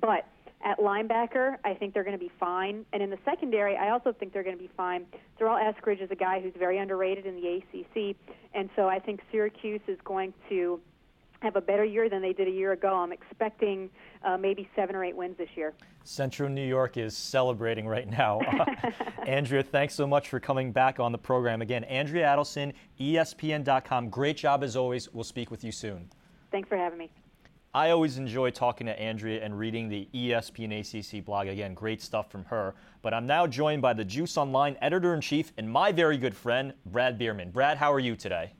But 0.00 0.26
at 0.64 0.78
linebacker, 0.78 1.56
I 1.64 1.74
think 1.74 1.94
they're 1.94 2.04
going 2.04 2.18
to 2.18 2.24
be 2.24 2.32
fine. 2.40 2.84
And 2.92 3.02
in 3.02 3.10
the 3.10 3.18
secondary, 3.24 3.76
I 3.76 3.90
also 3.90 4.12
think 4.12 4.32
they're 4.32 4.42
going 4.42 4.56
to 4.56 4.62
be 4.62 4.70
fine. 4.76 5.06
Durell 5.38 5.56
Eskridge 5.56 6.02
is 6.02 6.10
a 6.10 6.16
guy 6.16 6.40
who's 6.40 6.54
very 6.58 6.78
underrated 6.78 7.26
in 7.26 7.36
the 7.36 7.48
ACC, 7.48 8.16
and 8.54 8.70
so 8.74 8.88
I 8.88 8.98
think 8.98 9.20
Syracuse 9.30 9.82
is 9.86 9.98
going 10.04 10.32
to 10.48 10.80
have 11.40 11.56
a 11.56 11.60
better 11.60 11.84
year 11.84 12.08
than 12.08 12.22
they 12.22 12.32
did 12.32 12.48
a 12.48 12.50
year 12.50 12.72
ago. 12.72 12.94
I'm 12.94 13.12
expecting 13.12 13.90
uh, 14.24 14.36
maybe 14.36 14.68
seven 14.74 14.96
or 14.96 15.04
eight 15.04 15.16
wins 15.16 15.36
this 15.36 15.50
year. 15.54 15.74
Central 16.04 16.48
New 16.48 16.66
York 16.66 16.96
is 16.96 17.16
celebrating 17.16 17.86
right 17.86 18.08
now. 18.08 18.40
Andrea, 19.26 19.62
thanks 19.62 19.94
so 19.94 20.06
much 20.06 20.28
for 20.28 20.40
coming 20.40 20.72
back 20.72 20.98
on 20.98 21.12
the 21.12 21.18
program. 21.18 21.62
Again, 21.62 21.84
Andrea 21.84 22.26
Adelson, 22.26 22.72
ESPN.com. 22.98 24.08
Great 24.08 24.36
job 24.36 24.64
as 24.64 24.76
always. 24.76 25.12
We'll 25.12 25.24
speak 25.24 25.50
with 25.50 25.62
you 25.64 25.72
soon. 25.72 26.08
Thanks 26.50 26.68
for 26.68 26.76
having 26.76 26.98
me. 26.98 27.10
I 27.76 27.90
always 27.90 28.16
enjoy 28.16 28.52
talking 28.52 28.86
to 28.86 28.98
Andrea 28.98 29.44
and 29.44 29.58
reading 29.58 29.90
the 29.90 30.08
ESPN 30.14 30.80
ACC 30.80 31.22
blog. 31.22 31.46
Again, 31.46 31.74
great 31.74 32.00
stuff 32.00 32.30
from 32.30 32.46
her. 32.46 32.74
But 33.02 33.12
I'm 33.12 33.26
now 33.26 33.46
joined 33.46 33.82
by 33.82 33.92
the 33.92 34.02
Juice 34.02 34.38
Online 34.38 34.78
editor 34.80 35.12
in 35.12 35.20
chief 35.20 35.52
and 35.58 35.70
my 35.70 35.92
very 35.92 36.16
good 36.16 36.34
friend, 36.34 36.72
Brad 36.86 37.18
Bierman. 37.18 37.50
Brad, 37.50 37.76
how 37.76 37.92
are 37.92 38.00
you 38.00 38.16
today? 38.16 38.54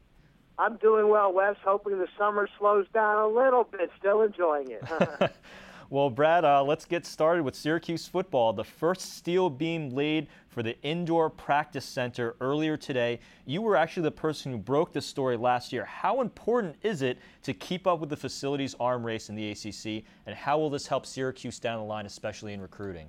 I'm 0.58 0.76
doing 0.76 1.08
well, 1.08 1.32
Wes. 1.32 1.56
Hoping 1.64 1.98
the 1.98 2.08
summer 2.18 2.46
slows 2.58 2.84
down 2.92 3.16
a 3.22 3.26
little 3.26 3.64
bit. 3.64 3.90
Still 3.98 4.20
enjoying 4.20 4.72
it. 4.72 4.84
well, 5.88 6.10
Brad, 6.10 6.44
uh, 6.44 6.64
let's 6.64 6.84
get 6.84 7.06
started 7.06 7.42
with 7.44 7.54
Syracuse 7.54 8.06
football. 8.06 8.52
The 8.52 8.64
first 8.64 9.16
steel 9.16 9.48
beam 9.48 9.90
laid 9.90 10.26
for 10.48 10.62
the 10.62 10.80
indoor 10.82 11.30
practice 11.30 11.84
center 11.84 12.34
earlier 12.40 12.76
today. 12.76 13.20
You 13.44 13.62
were 13.62 13.76
actually 13.76 14.04
the 14.04 14.10
person 14.10 14.50
who 14.50 14.58
broke 14.58 14.92
this 14.92 15.06
story 15.06 15.36
last 15.36 15.72
year. 15.72 15.84
How 15.84 16.20
important 16.20 16.76
is 16.82 17.02
it 17.02 17.18
to 17.42 17.52
keep 17.52 17.86
up 17.86 18.00
with 18.00 18.10
the 18.10 18.16
facilities 18.16 18.74
arm 18.80 19.04
race 19.04 19.28
in 19.28 19.36
the 19.36 19.50
ACC, 19.50 20.04
and 20.26 20.34
how 20.34 20.58
will 20.58 20.70
this 20.70 20.86
help 20.86 21.06
Syracuse 21.06 21.60
down 21.60 21.78
the 21.78 21.84
line, 21.84 22.06
especially 22.06 22.52
in 22.52 22.60
recruiting? 22.60 23.08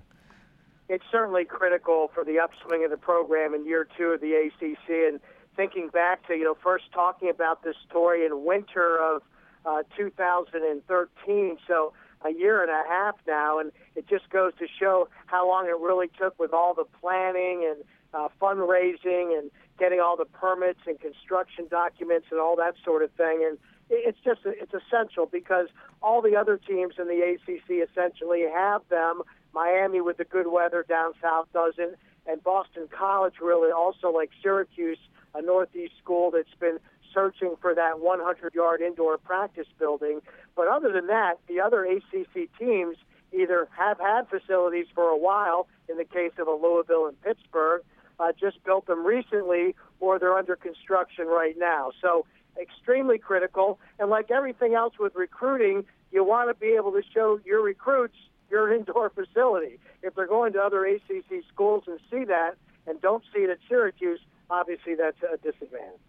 It's 0.89 1.03
certainly 1.11 1.45
critical 1.45 2.11
for 2.13 2.23
the 2.23 2.39
upswing 2.39 2.85
of 2.85 2.91
the 2.91 2.97
program 2.97 3.53
in 3.53 3.65
year 3.65 3.87
two 3.97 4.11
of 4.11 4.21
the 4.21 4.33
ACC. 4.33 4.89
And 4.89 5.19
thinking 5.55 5.89
back 5.89 6.25
to, 6.27 6.35
you 6.35 6.45
know, 6.45 6.55
first 6.63 6.85
talking 6.93 7.29
about 7.29 7.63
this 7.63 7.75
story 7.89 8.25
in 8.25 8.45
winter 8.45 8.97
of 9.01 9.23
uh, 9.65 9.83
2013. 9.97 11.57
So 11.67 11.91
a 12.25 12.31
year 12.31 12.61
and 12.61 12.71
a 12.71 12.83
half 12.87 13.15
now, 13.27 13.59
and 13.59 13.71
it 13.95 14.07
just 14.07 14.29
goes 14.29 14.53
to 14.59 14.67
show 14.79 15.07
how 15.27 15.47
long 15.47 15.67
it 15.67 15.77
really 15.79 16.09
took 16.19 16.37
with 16.39 16.53
all 16.53 16.73
the 16.73 16.85
planning 16.99 17.65
and 17.69 17.83
uh, 18.13 18.29
fundraising 18.41 19.37
and 19.37 19.51
getting 19.77 19.99
all 19.99 20.17
the 20.17 20.25
permits 20.25 20.79
and 20.87 20.99
construction 20.99 21.67
documents 21.69 22.27
and 22.31 22.39
all 22.39 22.55
that 22.55 22.73
sort 22.83 23.03
of 23.03 23.11
thing. 23.11 23.45
And 23.47 23.57
it's 23.89 24.17
just 24.23 24.41
it's 24.45 24.73
essential 24.73 25.25
because 25.25 25.67
all 26.01 26.21
the 26.21 26.35
other 26.35 26.57
teams 26.57 26.95
in 26.97 27.07
the 27.07 27.21
ACC 27.21 27.87
essentially 27.89 28.43
have 28.53 28.81
them. 28.89 29.21
Miami 29.53 30.01
with 30.01 30.17
the 30.17 30.25
good 30.25 30.47
weather 30.47 30.85
down 30.87 31.13
south 31.21 31.47
doesn't, 31.53 31.95
and 32.27 32.43
Boston 32.43 32.87
College 32.91 33.35
really 33.41 33.71
also 33.71 34.11
like 34.11 34.29
Syracuse, 34.41 34.99
a 35.33 35.41
Northeast 35.41 35.93
school 36.01 36.31
that's 36.31 36.53
been 36.59 36.79
searching 37.13 37.55
for 37.61 37.73
that 37.75 37.99
100 37.99 38.53
yard 38.53 38.81
indoor 38.81 39.17
practice 39.17 39.67
building. 39.79 40.21
But 40.55 40.67
other 40.67 40.91
than 40.91 41.07
that, 41.07 41.39
the 41.47 41.59
other 41.59 41.85
ACC 41.85 42.49
teams 42.59 42.97
either 43.33 43.67
have 43.77 43.99
had 43.99 44.27
facilities 44.29 44.87
for 44.93 45.09
a 45.09 45.17
while, 45.17 45.67
in 45.89 45.97
the 45.97 46.05
case 46.05 46.31
of 46.39 46.47
a 46.47 46.51
Louisville 46.51 47.07
and 47.07 47.21
Pittsburgh, 47.21 47.81
uh, 48.19 48.31
just 48.39 48.63
built 48.63 48.87
them 48.87 49.05
recently, 49.05 49.75
or 49.99 50.17
they're 50.19 50.37
under 50.37 50.55
construction 50.55 51.27
right 51.27 51.55
now. 51.57 51.91
So 52.01 52.25
extremely 52.59 53.17
critical. 53.17 53.79
And 53.99 54.09
like 54.09 54.31
everything 54.31 54.73
else 54.73 54.93
with 54.99 55.15
recruiting, 55.15 55.85
you 56.11 56.23
want 56.23 56.49
to 56.49 56.55
be 56.55 56.75
able 56.77 56.91
to 56.93 57.01
show 57.13 57.39
your 57.45 57.61
recruits 57.61 58.15
your 58.49 58.73
indoor 58.75 59.09
facility. 59.09 59.79
If 60.01 60.15
they're 60.15 60.27
going 60.27 60.53
to 60.53 60.59
other 60.61 60.85
ACC 60.85 61.43
schools 61.53 61.83
and 61.87 61.99
see 62.09 62.23
that 62.25 62.55
and 62.87 63.01
don't 63.01 63.23
see 63.33 63.41
it 63.41 63.49
at 63.49 63.59
Syracuse, 63.67 64.19
obviously 64.49 64.95
that's 64.95 65.17
a 65.21 65.37
disadvantage. 65.37 65.99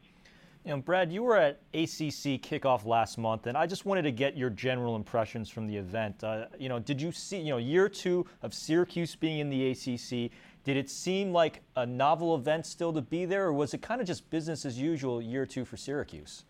You 0.65 0.73
know, 0.73 0.83
Brad, 0.83 1.13
you 1.13 1.23
were 1.23 1.37
at 1.37 1.61
ACC 1.73 2.43
kickoff 2.43 2.85
last 2.85 3.17
month, 3.17 3.47
and 3.47 3.57
I 3.57 3.67
just 3.67 3.87
wanted 3.87 4.03
to 4.03 4.13
get 4.13 4.37
your 4.37 4.51
general 4.51 4.97
impressions 4.97 5.49
from 5.49 5.67
the 5.67 5.77
event. 5.77 6.23
Uh, 6.23 6.47
you 6.59 6.69
know, 6.69 6.79
did 6.79 7.01
you 7.01 7.13
see, 7.13 7.39
you 7.39 7.51
know, 7.51 7.59
year 7.59 7.89
two 7.89 8.27
of 8.43 8.53
Syracuse 8.53 9.15
being 9.15 9.39
in 9.39 9.51
the 9.51 9.71
ACC? 9.71 10.31
Did 10.65 10.77
it 10.77 10.91
seem 10.91 11.33
like 11.33 11.63
a 11.77 11.87
novel 11.87 12.35
event 12.35 12.67
still 12.67 12.93
to 12.93 13.01
be 13.01 13.25
there, 13.25 13.47
or 13.47 13.53
was 13.53 13.73
it 13.73 13.81
kind 13.81 14.01
of 14.01 14.07
just 14.07 14.29
business 14.31 14.67
as 14.67 14.79
usual 14.79 15.23
year 15.23 15.47
two 15.47 15.65
for 15.65 15.77
Syracuse? 15.77 16.45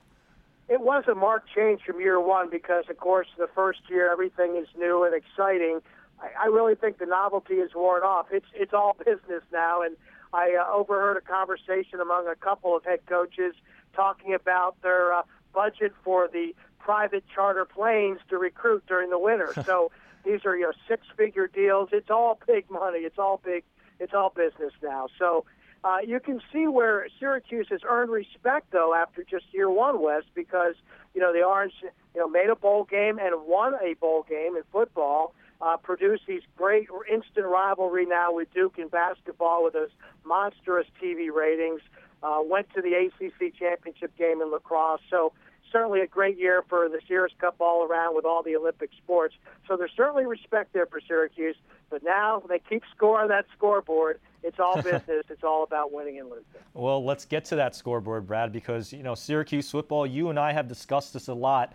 It 0.69 0.81
was 0.81 1.05
a 1.07 1.15
marked 1.15 1.51
change 1.55 1.83
from 1.87 2.01
year 2.01 2.21
one 2.21 2.51
because, 2.51 2.85
of 2.91 2.97
course, 2.99 3.29
the 3.39 3.49
first 3.55 3.81
year 3.89 4.11
everything 4.11 4.57
is 4.57 4.67
new 4.77 5.05
and 5.05 5.15
exciting. 5.15 5.81
I, 6.21 6.45
I 6.45 6.47
really 6.47 6.75
think 6.75 6.99
the 6.99 7.07
novelty 7.07 7.55
is 7.55 7.71
worn 7.75 8.03
off. 8.03 8.27
It's 8.33 8.47
it's 8.55 8.75
all 8.75 8.97
business 9.07 9.43
now, 9.53 9.83
and 9.83 9.97
I 10.33 10.57
uh, 10.61 10.75
overheard 10.75 11.17
a 11.17 11.21
conversation 11.21 12.01
among 12.01 12.27
a 12.27 12.35
couple 12.35 12.77
of 12.77 12.85
head 12.85 13.01
coaches 13.07 13.55
talking 13.99 14.33
about 14.33 14.81
their 14.83 15.13
uh, 15.13 15.23
budget 15.53 15.93
for 16.05 16.29
the 16.29 16.55
private 16.79 17.25
charter 17.35 17.65
planes 17.65 18.21
to 18.29 18.39
recruit 18.39 18.85
during 18.87 19.11
the 19.11 19.19
winter. 19.19 19.53
so 19.67 19.91
these 20.25 20.45
are 20.45 20.57
you 20.57 20.63
know 20.63 20.73
six 20.87 21.03
figure 21.17 21.49
deals. 21.49 21.89
It's 21.93 22.11
all 22.11 22.39
big 22.47 22.71
money. 22.71 23.01
It's 23.01 23.19
all 23.19 23.41
big. 23.45 23.65
It's 23.99 24.15
all 24.15 24.31
business 24.31 24.73
now. 24.81 25.09
So 25.19 25.45
uh, 25.83 25.99
you 26.07 26.21
can 26.21 26.41
see 26.53 26.69
where 26.69 27.09
Syracuse 27.19 27.67
has 27.71 27.81
earned 27.89 28.11
respect 28.11 28.71
though 28.71 28.95
after 28.95 29.25
just 29.25 29.47
year 29.53 29.69
one, 29.69 30.01
West, 30.01 30.29
because 30.33 30.75
you 31.13 31.21
know 31.21 31.33
the 31.33 31.43
Orange 31.43 31.75
you 31.83 32.21
know 32.21 32.29
made 32.29 32.51
a 32.51 32.57
bowl 32.57 32.85
game 32.85 33.19
and 33.19 33.35
won 33.47 33.75
a 33.83 33.95
bowl 33.95 34.25
game 34.29 34.57
in 34.57 34.63
football. 34.71 35.35
Uh, 35.61 35.77
produced 35.77 36.23
these 36.29 36.43
great 36.57 36.87
instant 37.13 37.45
rivalry 37.45 38.07
now 38.07 38.33
with 38.33 38.47
Duke 38.55 38.79
in 38.79 38.87
basketball 38.87 39.65
with 39.65 39.73
those 39.73 39.91
monstrous 40.25 40.87
TV 41.03 41.35
ratings 41.35 41.81
uh, 42.23 42.41
went 42.45 42.69
to 42.75 42.83
the 42.83 42.95
ACC 42.95 43.55
championship 43.59 44.17
game 44.17 44.41
in 44.43 44.51
lacrosse. 44.51 45.01
So 45.11 45.33
certainly 45.73 46.01
a 46.01 46.07
great 46.07 46.39
year 46.39 46.63
for 46.69 46.89
the 46.89 47.01
Sears 47.07 47.33
Cup 47.41 47.57
all 47.61 47.85
around 47.85 48.15
with 48.15 48.25
all 48.25 48.43
the 48.43 48.57
Olympic 48.57 48.91
sports. 48.97 49.35
So 49.67 49.77
there's 49.77 49.93
certainly 49.97 50.27
respect 50.27 50.73
there 50.73 50.87
for 50.87 51.01
Syracuse. 51.07 51.57
But 51.91 52.03
now 52.03 52.43
they 52.49 52.59
keep 52.59 52.83
score 52.95 53.21
on 53.21 53.29
that 53.29 53.47
scoreboard. 53.57 54.21
It's 54.43 54.59
all 54.61 54.77
business. 54.83 55.25
it's 55.29 55.45
all 55.45 55.63
about 55.65 55.93
winning 55.93 56.19
and 56.19 56.29
losing. 56.29 56.45
Well, 56.75 57.05
let's 57.05 57.25
get 57.25 57.45
to 57.47 57.57
that 57.57 57.75
scoreboard, 57.75 58.27
Brad, 58.27 58.53
because 58.53 58.93
you 58.93 59.03
know 59.03 59.15
Syracuse 59.15 59.71
football. 59.71 60.07
You 60.07 60.31
and 60.31 60.39
I 60.39 60.53
have 60.53 60.69
discussed 60.69 61.13
this 61.13 61.29
a 61.29 61.35
lot. 61.35 61.73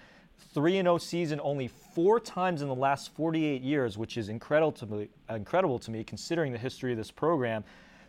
3 0.53 0.73
0 0.73 0.97
season 0.97 1.39
only 1.43 1.67
four 1.67 2.19
times 2.19 2.61
in 2.61 2.67
the 2.67 2.75
last 2.75 3.13
48 3.15 3.61
years, 3.61 3.97
which 3.97 4.17
is 4.17 4.29
incredible 4.29 4.71
to 4.73 4.85
me, 4.85 5.09
incredible 5.29 5.79
to 5.79 5.91
me 5.91 6.03
considering 6.03 6.51
the 6.51 6.57
history 6.57 6.91
of 6.91 6.97
this 6.97 7.11
program. 7.11 7.63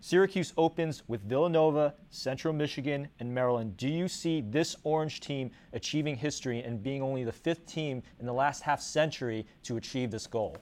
Syracuse 0.05 0.53
opens 0.59 1.03
with 1.09 1.23
Villanova, 1.23 1.95
Central 2.11 2.53
Michigan, 2.53 3.09
and 3.21 3.35
Maryland. 3.35 3.79
Do 3.79 3.89
you 3.89 4.07
see 4.07 4.43
this 4.43 4.77
Orange 4.85 5.21
team 5.21 5.51
achieving 5.73 6.15
history 6.15 6.63
and 6.63 6.83
being 6.83 7.01
only 7.01 7.25
the 7.25 7.33
fifth 7.33 7.65
team 7.65 8.03
in 8.21 8.27
the 8.27 8.33
last 8.35 8.63
half 8.63 8.83
century 8.83 9.47
to 9.63 9.79
achieve 9.79 10.11
this 10.11 10.27
goal? 10.27 10.59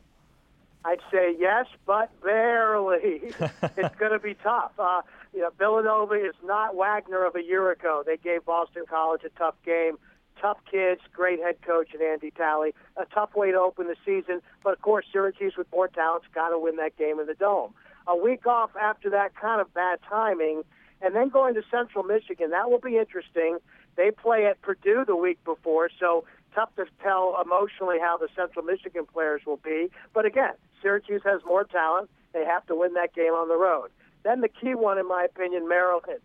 I'd 0.85 1.01
say 1.11 1.35
yes, 1.37 1.67
but 1.87 2.13
barely. 2.23 3.33
it's 3.77 3.97
going 3.97 4.13
to 4.13 4.21
be 4.21 4.35
tough. 4.45 4.71
Uh, 4.79 5.03
you 5.35 5.41
know, 5.41 5.51
Villanova 5.59 6.15
is 6.15 6.37
not 6.45 6.77
Wagner 6.77 7.25
of 7.27 7.35
a 7.35 7.43
year 7.43 7.73
ago. 7.73 8.05
They 8.07 8.19
gave 8.19 8.45
Boston 8.45 8.85
College 8.89 9.23
a 9.25 9.31
tough 9.31 9.57
game. 9.67 9.97
Tough 10.41 10.59
kids, 10.71 11.01
great 11.13 11.41
head 11.41 11.57
coach 11.67 11.89
and 11.95 12.01
Andy 12.01 12.31
Talley. 12.31 12.77
A 12.97 13.07
tough 13.07 13.35
way 13.35 13.51
to 13.51 13.59
open 13.59 13.89
the 13.89 13.97
season, 14.07 14.41
but 14.63 14.75
of 14.75 14.83
course 14.83 15.05
Syracuse 15.13 15.57
with 15.57 15.67
more 15.73 15.89
talent's 15.89 16.29
got 16.33 16.51
to 16.51 16.61
win 16.61 16.77
that 16.77 16.97
game 16.97 17.19
in 17.19 17.27
the 17.27 17.35
dome 17.35 17.75
a 18.07 18.17
week 18.17 18.47
off 18.47 18.71
after 18.81 19.11
that 19.11 19.35
kind 19.35 19.61
of 19.61 19.73
bad 19.75 19.99
timing, 20.09 20.63
and 21.01 21.15
then 21.15 21.29
going 21.29 21.55
to 21.55 21.63
Central 21.71 22.05
Michigan. 22.05 22.51
That 22.51 22.71
will 22.71 22.81
be 22.81 22.99
interesting. 22.99 23.59
They 23.97 24.11
play 24.11 24.47
at 24.47 24.61
Purdue 24.63 25.05
the 25.07 25.17
week 25.17 25.43
before, 25.45 25.91
so 25.99 26.25
tough 26.55 26.75
to 26.77 26.85
tell 27.03 27.37
emotionally 27.45 27.99
how 28.01 28.17
the 28.19 28.29
Central 28.37 28.65
Michigan 28.65 29.07
players 29.13 29.43
will 29.47 29.59
be. 29.59 29.91
But 30.15 30.27
again, 30.27 30.53
Syracuse 30.81 31.23
has 31.25 31.41
more 31.47 31.65
talent. 31.65 32.11
They 32.33 32.45
have 32.45 32.67
to 32.67 32.75
win 32.75 32.95
that 32.95 33.15
game 33.15 33.33
on 33.33 33.49
the 33.49 33.57
road. 33.57 33.91
Then 34.23 34.41
the 34.41 34.49
key 34.49 34.75
one, 34.75 34.99
in 34.99 35.09
my 35.09 35.25
opinion, 35.25 35.69
Maryland. 35.69 36.21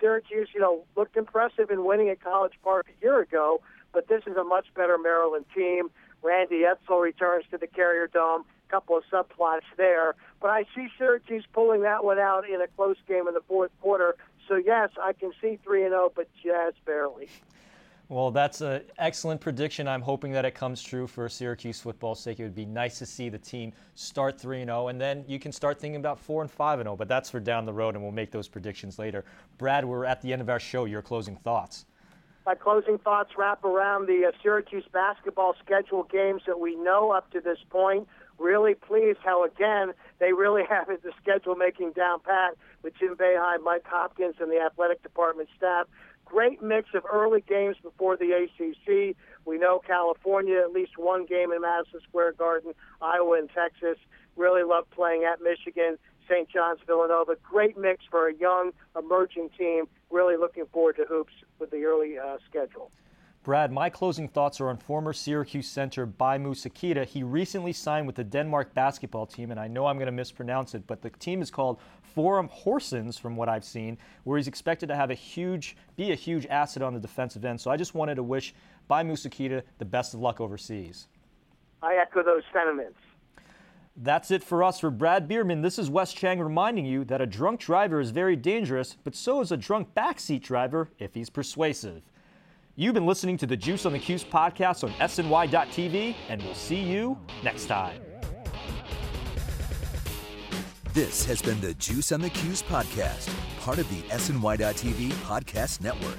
Syracuse, 0.00 0.48
you 0.54 0.60
know, 0.60 0.84
looked 0.96 1.16
impressive 1.16 1.70
in 1.70 1.84
winning 1.84 2.08
at 2.08 2.22
College 2.22 2.54
Park 2.62 2.86
a 2.88 3.04
year 3.04 3.20
ago, 3.20 3.60
but 3.92 4.08
this 4.08 4.22
is 4.26 4.36
a 4.36 4.44
much 4.44 4.66
better 4.74 4.98
Maryland 4.98 5.44
team. 5.54 5.90
Randy 6.22 6.62
Edsall 6.62 7.02
returns 7.02 7.44
to 7.50 7.58
the 7.58 7.66
Carrier 7.66 8.06
Dome 8.06 8.44
couple 8.74 8.96
of 8.96 9.04
subplots 9.12 9.60
there. 9.76 10.16
But 10.40 10.50
I 10.50 10.64
see 10.74 10.88
Syracuse 10.98 11.44
pulling 11.52 11.82
that 11.82 12.04
one 12.04 12.18
out 12.18 12.48
in 12.48 12.60
a 12.60 12.66
close 12.66 12.96
game 13.06 13.28
in 13.28 13.34
the 13.34 13.42
fourth 13.46 13.70
quarter. 13.80 14.16
So 14.48 14.56
yes, 14.56 14.90
I 15.00 15.12
can 15.12 15.30
see 15.40 15.58
three 15.62 15.84
and 15.84 15.92
zero, 15.92 16.06
oh, 16.06 16.12
but 16.14 16.28
just 16.42 16.84
barely. 16.84 17.28
Well, 18.08 18.30
that's 18.30 18.60
an 18.60 18.82
excellent 18.98 19.40
prediction. 19.40 19.88
I'm 19.88 20.02
hoping 20.02 20.32
that 20.32 20.44
it 20.44 20.54
comes 20.54 20.82
true 20.82 21.06
for 21.06 21.26
Syracuse 21.28 21.80
football's 21.80 22.20
sake. 22.20 22.38
It 22.40 22.42
would 22.42 22.54
be 22.54 22.66
nice 22.66 22.98
to 22.98 23.06
see 23.06 23.28
the 23.30 23.38
team 23.38 23.72
start 23.94 24.38
3 24.38 24.64
0, 24.64 24.88
and 24.88 25.00
then 25.00 25.24
you 25.26 25.38
can 25.38 25.52
start 25.52 25.80
thinking 25.80 26.00
about 26.00 26.18
4 26.18 26.42
and 26.42 26.50
5 26.50 26.80
0, 26.80 26.96
but 26.96 27.08
that's 27.08 27.30
for 27.30 27.40
down 27.40 27.64
the 27.64 27.72
road, 27.72 27.94
and 27.94 28.02
we'll 28.02 28.12
make 28.12 28.30
those 28.30 28.48
predictions 28.48 28.98
later. 28.98 29.24
Brad, 29.56 29.84
we're 29.84 30.04
at 30.04 30.20
the 30.20 30.32
end 30.32 30.42
of 30.42 30.50
our 30.50 30.60
show. 30.60 30.84
Your 30.84 31.00
closing 31.00 31.36
thoughts. 31.36 31.86
My 32.44 32.54
closing 32.54 32.98
thoughts 32.98 33.30
wrap 33.38 33.64
around 33.64 34.06
the 34.06 34.26
uh, 34.28 34.32
Syracuse 34.42 34.84
basketball 34.92 35.54
schedule 35.64 36.02
games 36.02 36.42
that 36.46 36.60
we 36.60 36.74
know 36.74 37.10
up 37.10 37.30
to 37.30 37.40
this 37.40 37.58
point. 37.70 38.06
Really 38.38 38.74
pleased 38.74 39.18
how, 39.24 39.44
again, 39.44 39.92
they 40.18 40.32
really 40.32 40.62
have 40.68 40.88
the 40.88 41.12
schedule 41.20 41.54
making 41.54 41.92
down 41.92 42.20
pat 42.20 42.56
with 42.82 42.94
Jim 42.98 43.16
Boeheim, 43.16 43.62
Mike 43.64 43.84
Hopkins, 43.86 44.36
and 44.40 44.50
the 44.50 44.60
athletic 44.60 45.02
department 45.02 45.48
staff 45.56 45.86
great 46.24 46.62
mix 46.62 46.88
of 46.94 47.04
early 47.10 47.42
games 47.42 47.76
before 47.82 48.16
the 48.16 48.32
ACC. 48.32 49.16
We 49.44 49.58
know 49.58 49.80
California, 49.86 50.58
at 50.58 50.72
least 50.72 50.98
one 50.98 51.26
game 51.26 51.52
in 51.52 51.62
Madison 51.62 52.00
Square 52.08 52.32
Garden, 52.32 52.72
Iowa 53.00 53.38
and 53.38 53.48
Texas. 53.50 53.98
Really 54.36 54.62
love 54.62 54.90
playing 54.90 55.24
at 55.24 55.40
Michigan, 55.42 55.98
St. 56.28 56.48
John's, 56.48 56.80
Villanova. 56.86 57.36
Great 57.42 57.78
mix 57.78 58.04
for 58.10 58.28
a 58.28 58.34
young, 58.34 58.72
emerging 58.98 59.50
team. 59.56 59.84
Really 60.10 60.36
looking 60.36 60.66
forward 60.66 60.96
to 60.96 61.04
hoops 61.04 61.34
with 61.58 61.70
the 61.70 61.84
early 61.84 62.18
uh, 62.18 62.38
schedule. 62.48 62.90
Brad, 63.44 63.70
my 63.70 63.90
closing 63.90 64.26
thoughts 64.26 64.58
are 64.58 64.70
on 64.70 64.78
former 64.78 65.12
Syracuse 65.12 65.68
center 65.68 66.06
Baye 66.06 66.38
Moussa 66.38 66.70
Keita. 66.70 67.04
He 67.04 67.22
recently 67.22 67.74
signed 67.74 68.06
with 68.06 68.16
the 68.16 68.24
Denmark 68.24 68.72
basketball 68.72 69.26
team, 69.26 69.50
and 69.50 69.60
I 69.60 69.68
know 69.68 69.84
I'm 69.84 69.98
going 69.98 70.06
to 70.06 70.12
mispronounce 70.12 70.74
it, 70.74 70.86
but 70.86 71.02
the 71.02 71.10
team 71.10 71.42
is 71.42 71.50
called 71.50 71.78
Forum 72.02 72.48
Horsens, 72.48 73.20
from 73.20 73.36
what 73.36 73.50
I've 73.50 73.62
seen, 73.62 73.98
where 74.24 74.38
he's 74.38 74.48
expected 74.48 74.86
to 74.86 74.96
have 74.96 75.10
a 75.10 75.14
huge, 75.14 75.76
be 75.94 76.10
a 76.10 76.14
huge 76.14 76.46
asset 76.46 76.82
on 76.82 76.94
the 76.94 77.00
defensive 77.00 77.44
end. 77.44 77.60
So 77.60 77.70
I 77.70 77.76
just 77.76 77.94
wanted 77.94 78.14
to 78.14 78.22
wish 78.22 78.54
Baye 78.88 79.02
Moussa 79.02 79.28
Keita 79.28 79.62
the 79.76 79.84
best 79.84 80.14
of 80.14 80.20
luck 80.20 80.40
overseas. 80.40 81.08
I 81.82 81.96
echo 81.96 82.22
those 82.22 82.44
sentiments. 82.50 82.98
That's 83.94 84.30
it 84.30 84.42
for 84.42 84.64
us. 84.64 84.80
For 84.80 84.90
Brad 84.90 85.28
Bierman, 85.28 85.60
this 85.60 85.78
is 85.78 85.90
Wes 85.90 86.14
Cheng 86.14 86.40
reminding 86.40 86.86
you 86.86 87.04
that 87.04 87.20
a 87.20 87.26
drunk 87.26 87.60
driver 87.60 88.00
is 88.00 88.10
very 88.10 88.36
dangerous, 88.36 88.96
but 89.04 89.14
so 89.14 89.42
is 89.42 89.52
a 89.52 89.56
drunk 89.58 89.88
backseat 89.94 90.40
driver 90.40 90.88
if 90.98 91.12
he's 91.12 91.28
persuasive. 91.28 92.02
You've 92.76 92.94
been 92.94 93.06
listening 93.06 93.36
to 93.36 93.46
the 93.46 93.56
Juice 93.56 93.86
on 93.86 93.92
the 93.92 94.00
Cuse 94.00 94.24
podcast 94.24 94.82
on 94.82 94.90
SNY.TV, 94.94 96.16
and 96.28 96.42
we'll 96.42 96.56
see 96.56 96.80
you 96.80 97.16
next 97.44 97.66
time. 97.66 98.00
This 100.92 101.24
has 101.24 101.40
been 101.40 101.60
the 101.60 101.74
Juice 101.74 102.10
on 102.10 102.20
the 102.20 102.30
Cuse 102.30 102.62
podcast, 102.64 103.32
part 103.60 103.78
of 103.78 103.88
the 103.90 104.02
SNY.TV 104.08 105.10
podcast 105.22 105.82
network. 105.82 106.18